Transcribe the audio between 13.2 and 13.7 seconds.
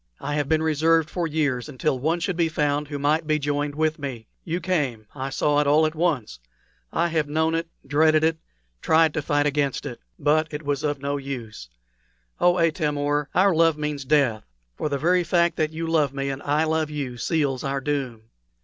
our